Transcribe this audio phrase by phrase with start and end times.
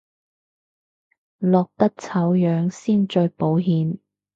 [1.37, 3.99] 落得醜樣先最保險